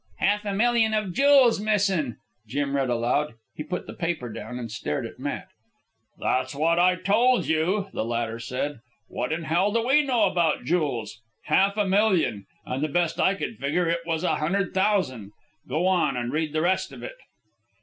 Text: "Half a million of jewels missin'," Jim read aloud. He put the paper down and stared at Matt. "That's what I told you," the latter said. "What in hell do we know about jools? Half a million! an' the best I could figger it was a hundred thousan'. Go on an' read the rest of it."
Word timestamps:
"Half 0.17 0.45
a 0.45 0.53
million 0.55 0.95
of 0.95 1.13
jewels 1.13 1.59
missin'," 1.59 2.17
Jim 2.47 2.75
read 2.75 2.89
aloud. 2.89 3.35
He 3.53 3.61
put 3.63 3.85
the 3.85 3.93
paper 3.93 4.33
down 4.33 4.57
and 4.57 4.71
stared 4.71 5.05
at 5.05 5.19
Matt. 5.19 5.49
"That's 6.17 6.55
what 6.55 6.79
I 6.79 6.95
told 6.95 7.45
you," 7.45 7.87
the 7.93 8.03
latter 8.03 8.39
said. 8.39 8.79
"What 9.09 9.31
in 9.31 9.43
hell 9.43 9.71
do 9.71 9.85
we 9.87 10.01
know 10.01 10.23
about 10.23 10.63
jools? 10.65 11.21
Half 11.43 11.77
a 11.77 11.85
million! 11.85 12.47
an' 12.65 12.81
the 12.81 12.87
best 12.87 13.19
I 13.19 13.35
could 13.35 13.59
figger 13.59 13.87
it 13.87 14.01
was 14.03 14.23
a 14.23 14.37
hundred 14.37 14.73
thousan'. 14.73 15.33
Go 15.69 15.85
on 15.85 16.17
an' 16.17 16.31
read 16.31 16.53
the 16.53 16.61
rest 16.63 16.91
of 16.91 17.03
it." 17.03 17.17